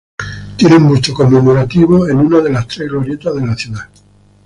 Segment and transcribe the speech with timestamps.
[0.57, 3.87] Tiene un busto conmemorativo en una de los tres glorietas de la ciudad.